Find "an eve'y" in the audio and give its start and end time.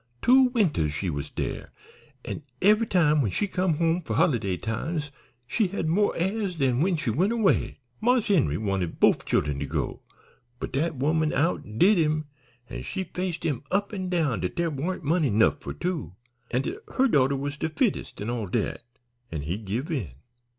2.25-2.89